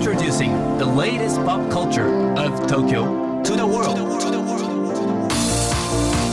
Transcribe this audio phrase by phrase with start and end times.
[0.00, 3.98] Introducing the latest pop culture of Tokyo to the world.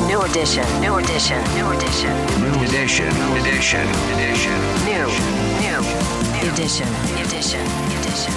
[0.08, 3.86] New edition, new edition, new edition, New edition, edition,
[4.16, 4.56] edition.
[4.88, 5.04] new,
[5.60, 5.82] new,
[6.40, 6.88] new edition,
[7.20, 7.60] edition,
[7.92, 8.34] edition.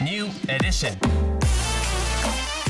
[0.00, 0.96] New edition.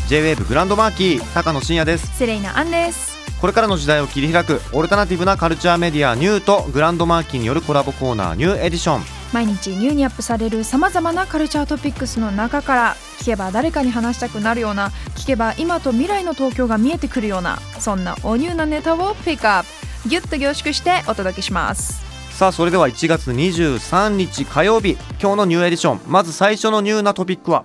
[0.09, 19.89] J-WAVE グランドマーキー高野真也ですセレイナアンですこれからの時代を切り開くオルタナティブなカルチャーメディアニューとグランドマーキーによるコラボコーナーニューエディション毎日ニューにアップされるさまざまなカルチャートピックスの中から聞けば誰かに話したくなるような聞けば今と未来の東京が見えてくるようなそんなおニューなネタをピックアップ。
[20.09, 22.07] ギュッと凝縮してお届けします。
[22.31, 26.01] さあそれでは1月23日火曜日今日のニューエディション。
[26.07, 27.65] まず最初のニューなトピックは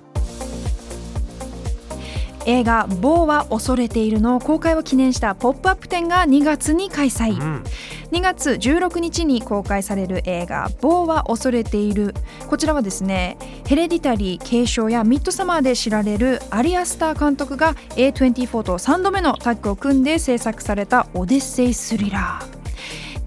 [2.45, 7.63] 映画「ボーはおそれている」の公開を記念したポップアップ展が2月に開催、ん。
[8.11, 12.13] 2月16日に公開される映画「某は恐れている」
[12.47, 22.62] こちらはですねヘレディタリー継承やミッドサマーで知られるアリアスター監督が A24 と3度目のタッグを組んで制作されたオデッセイスリラー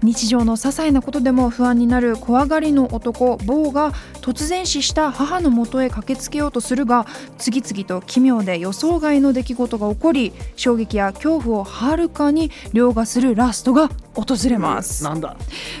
[0.03, 7.05] 日常の些細なことでも不安になる怖がりの男ボーが突然死した母の元へ駆けつけようとするが
[7.37, 15.37] 次々と奇妙で予想外の出来事が起こり衝撃や恐怖をはるかに凌駕するラストが訪れます、なんだ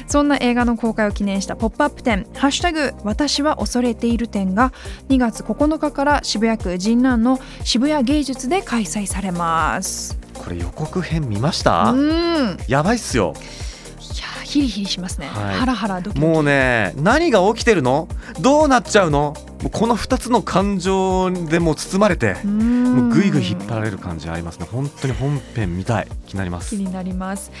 [0.07, 4.73] そんな映画の公開を記念したポップアップ展「ハッシュタグ私は恐れている展」が
[5.09, 10.17] 2月9日から渋谷区神南の渋谷芸術で開催されます。
[10.37, 12.57] これ予告編見ましうたん。
[12.67, 13.33] いやばいっすよ。
[13.35, 13.66] や
[14.47, 15.55] ヒリヒリしますね、はい。
[15.55, 16.33] ハラハラドキドキ。
[16.33, 18.07] もうね何が起きてるの？
[18.39, 19.35] どうなっちゃうの？
[19.71, 22.95] この2つの感情でもう包まれてうん。
[22.97, 24.67] もうぐいぐい引っ張られる感じありますね。
[24.71, 26.07] 本当に本編見たい。
[26.25, 26.75] 気になります。
[26.75, 27.51] 気になります。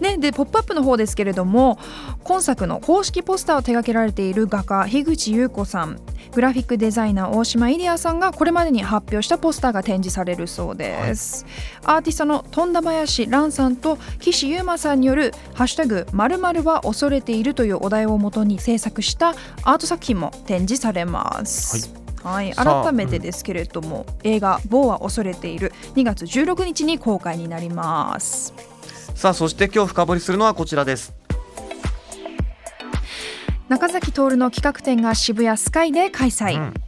[0.00, 1.78] ね、で「ポップアップの方ですけれども
[2.22, 5.98] 今作の公式ポスターを手掛けられている画家樋口優子さん。
[6.34, 11.46] グラフィックデザイナー大島イリアさんがこれまでに発表したポスターが展示されるそうです、
[11.84, 21.43] アーティストの富田林蘭さんと岸優馬さんによる「ハッシュタグ〇〇は恐れている」というお題をもとに制作したアート作品も展示されます。
[22.22, 28.54] はい、さあ改めてですけれども、映画「某は恐れている」2月16日に公開になります。
[29.14, 31.14] さあそして今日深掘りするのはこちらです。
[33.68, 36.83] 中崎徹の企画展が渋谷スカイで開催、うん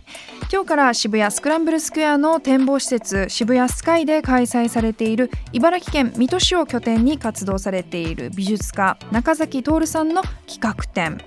[0.52, 11.18] 今日から渋谷スクランブルスクエアの展望施設渋谷スカイで開催されている茨城県水戸市を拠点に活動されている美術家中崎徹さんの企画展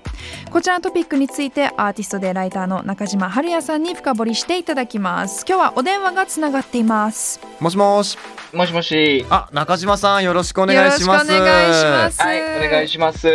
[0.50, 8.18] こちらのトピックについてアーティストでライターの中島春也さんに深掘りしていただきます今日はお電話がつながっていますもしもし
[8.54, 9.26] もしもし。
[9.30, 13.28] あ中島さんよろしくお願いしますよろしくお願いしますはい、お願いします。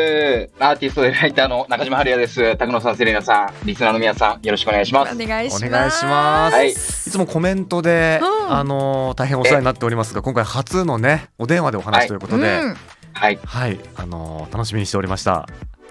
[0.58, 2.56] アーティストでライターの中島春也です。
[2.56, 5.14] 高野さん、セレナさん、リスナーの皆さん、よろしくお願いします。
[5.14, 6.70] お願いしますお願いします、はい。
[6.70, 8.52] い、つもコメントで、うん。
[8.52, 12.76] あのー大変お世話になっておりますが今回初のねお電話でお話ということで、うん。
[13.12, 15.46] はい、はい、あのー楽しみにしておりました。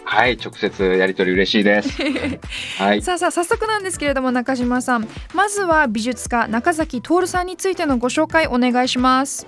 [0.06, 1.90] はい、直接やり取り嬉しいです。
[2.78, 5.08] はい、さあさあ早速なんですけれども中島さん。
[5.34, 9.48] まずは美術家中崎徹さんについてのご紹介お願いします。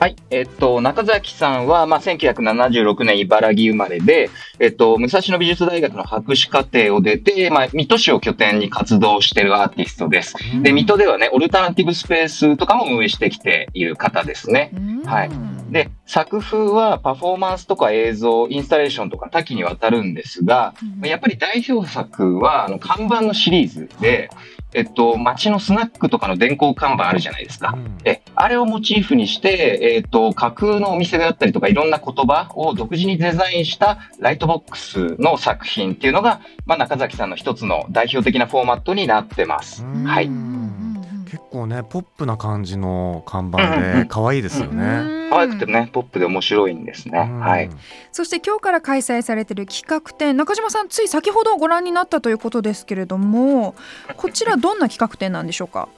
[0.00, 10.36] はい、えっと、中崎さんは、まあ、1976年茨城生まれで、えっと、武蔵野美術大学の博士課程を出て、まあ、水戸市を拠点に活動しているアーティストです。
[10.62, 14.72] で、水戸ではね、オルタナティブスペースとかも運営してきている方ですね。
[15.04, 24.30] はいで、作風はパフォーマンスとか映像、インスタレーションとか多岐にわたるんですが、うんやっぱり代表作は、あの、看板のシリーズで、
[24.72, 27.72] えっと、街のスナックとかの電光看板あるじゃないですか。
[27.74, 39.84] うんえ、あれをモチーフにして、えっと、架空のお店であったりとか、いろんな言葉を独自にデザインしたライトボックスの作品っていうのが、まあ、中崎さんの一つの代表的なフォーマットになってます。
[39.84, 40.59] うんはい。
[41.30, 45.28] 結構ねポップな感じの看板で可愛いですよね。
[45.30, 47.28] 可愛くてね、ポップで面白いんですね。
[47.30, 47.70] うんはい。
[48.10, 53.76] そして今日から開催されている企画展中島さんつい先ほどご覧になったということですけれども
[54.16, 55.88] こちらどんな企画展なんでしょうか？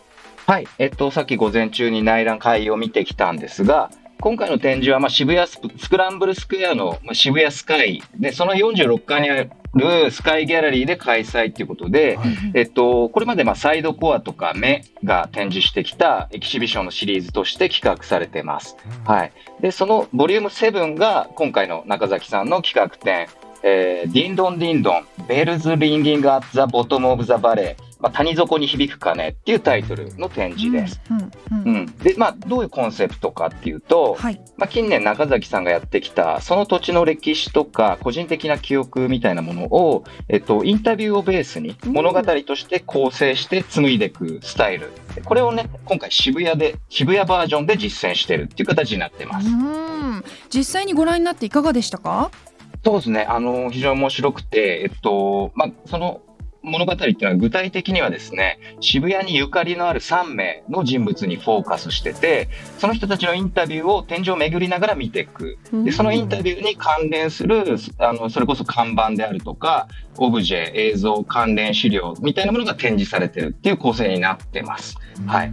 [0.47, 0.69] はい。
[0.79, 3.91] えっと、さっき午前中に内覧会を見てきたんですが、
[4.21, 5.59] 今回の展示は、まあ、渋谷ス
[5.89, 12.19] クランブルスクエアの、まあ、渋谷スカイで、その46階にあるスカイギャラリーで開催ということで、
[12.55, 18.77] えっと、これまでまあサイドコアとか目が展示してきたエキシビションのシリーズとして企画されています。
[19.05, 19.33] はい。
[19.61, 23.29] で、そのボリューム7が今回の中崎さんの企画展、
[23.63, 31.01] えー Ding-dong, ding-dong, bells ringing at the bottom of the valley、まあ、谷底に響く鐘っていうタイトルの展示です。
[31.09, 34.41] うんうんううんん、で、まあ、どういうコンセプトかっていうと、はい。
[34.57, 41.93] まあ、近年中崎さんがやってきたその土地の歴史とか個人的な記憶みたいなものを、えっと、インタビューをベースにうん。
[41.93, 44.91] 物語として構成して紡いでいくスタイル。
[45.25, 49.49] これをね今回渋谷で渋谷バージョンで実践してるっていう形になってます。
[49.49, 50.25] うん。
[50.53, 52.33] 実際にご覧になっていかがでしたか？
[52.85, 53.23] そうですね。
[53.23, 56.23] あの非常に面白くて、えっとまあ、その
[56.63, 62.49] 物語っていうのは具体的にはですね渋谷にゆかりのある3名の人物にフォーカスしてて
[62.79, 65.59] その人たちのインタビューを展示を巡りながら見ていく。
[65.85, 69.89] でそのインタビューに関連するあのそれこそ看板であるとか
[70.19, 74.97] オブジェ映像関連資料みたいなものが展示されてるっていう構成になってます。
[75.27, 75.53] はい、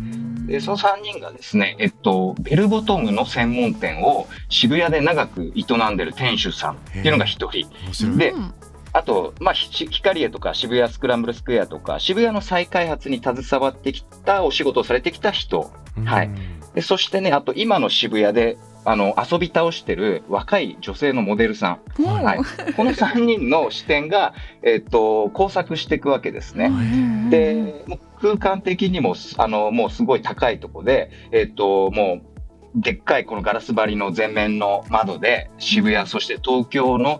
[0.49, 8.17] でその3人がですね、えっと、ベルボトムの専門店を渋谷で長く営んでる店主さんっていうのが1人。
[8.17, 8.53] でうん。
[8.91, 15.71] あと、まあ、ひ光栄とか渋谷スクランブルスクエアとか渋谷の再開発に携わってきたお仕事をされてきた人。
[16.05, 16.31] はい。
[16.73, 22.03] でそしてねあと今の渋谷であの遊び倒してる若い女性のモデルさん。
[22.03, 22.73] はい。
[22.73, 26.65] この3人の視点が、えっと工作していくわけですね。
[26.65, 27.85] うんで、
[28.21, 32.21] 空間的にも、あの、もうすごい高いとこで、えっと、も
[32.75, 37.19] う、でっかいこのガラス張りの前面の窓で渋谷、そして東京の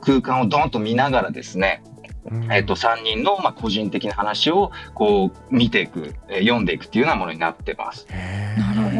[0.00, 1.82] 空間をドンと見ながらですね、
[2.50, 8.06] えっと、3人の、まあ、個人的な話をこう見ていく、えー読んでいくっていうようなものになってます。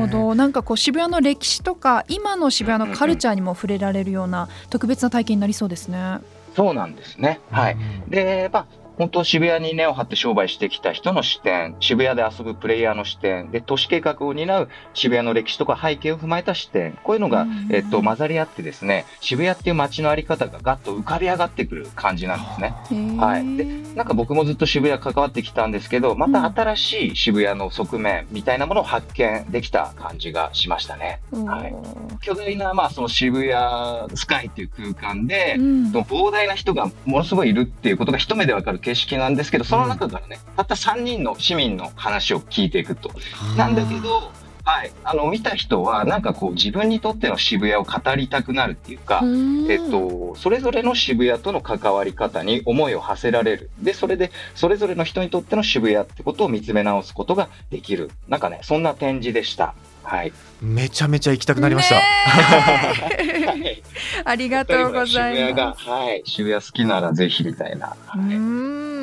[0.06, 6.18] なるほどなんかこう渋谷の歴史とか今の渋谷のカルチャーにも触れられるような特別な体験になりそうですね。
[6.54, 7.40] そうなんですね。
[7.50, 7.76] はい。
[8.08, 8.66] で、まあ、
[8.98, 22.74] 本当渋谷に根を張って商売してきた人の視点、渋谷で遊ぶプレイヤーの視点、で、都市計画を担う渋谷の歴史とか背景を踏まえた視点、こういうのがうん、えっと、混ざり合ってですね、渋谷っていう街のあり方がガッと浮かび上がってくる感じなんですね。
[23.18, 23.56] はい。
[23.56, 31.20] でなんか僕もずっと渋谷関わってきたんですけど、また新しい渋谷の側面みたいなものを発見できた感じがしましたね。
[31.44, 31.74] はい。
[32.20, 35.92] 巨大な、まあ、その渋谷スカイっていう空間で、うん。
[35.92, 43.10] 膨大な人がものすごいいるっていうことが一目でわかる景色なんですけど、その中からね、たった3人の市民の話を聞いていくと。
[43.56, 44.30] なんだけど、
[44.64, 53.70] はい、あの見た人はなんかこう自分にとっての渋谷を語りたくなるっていうか、うんえっと、それぞれの渋谷との関わり方に思いを馳せられる。
[53.80, 58.10] で、それで、それぞれの人にとっての渋谷ってことを見つめ直すことができる。
[58.28, 59.74] なんかね、そんな展示でした。
[60.02, 60.32] はい。
[60.60, 62.00] めちゃめちゃ行きたくなりました、
[64.24, 65.88] ありがとうござい渋谷が、ます。
[65.88, 67.96] はい、渋谷好きならぜひみたいな。
[68.14, 69.01] うはいん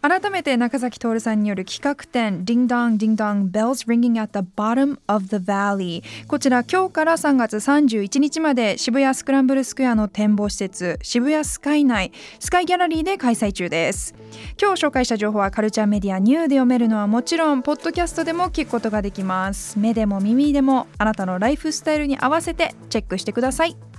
[0.00, 14.14] 改めて中崎徹さんによる企画展「Ding Dong Ding Dong Bells Ringing at the Bottom of the Valley」こちら今日から3月31日まで渋谷スクランブルスクエアの展望施設渋谷スカイ内スカイギャラリーで開催中です。
[14.60, 19.78] 今日紹介した情報はカルチャーメディアニューで読めるのはもちろんポッドキャストでも聞くことができます。
[19.78, 23.93] 目でも耳でもあなたのライフスタイルに合わせてチェックしてください。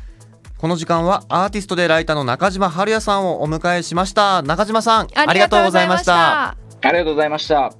[0.57, 4.41] この時間はアーティストでライターの中島春也さんをお迎えしました。
[4.41, 6.49] 中島さんありがとうございました。
[6.49, 7.73] ありがとうございました。